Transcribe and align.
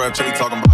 scrub, 0.00 0.14
Chelly 0.14 0.32
talking 0.32 0.58
about. 0.58 0.69